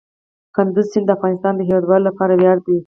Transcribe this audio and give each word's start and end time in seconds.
کندز 0.55 0.85
سیند 0.91 1.05
د 1.07 1.15
افغانستان 1.17 1.53
د 1.55 1.61
هیوادوالو 1.67 2.07
لپاره 2.09 2.33
ویاړ 2.35 2.57
دی. 2.67 2.77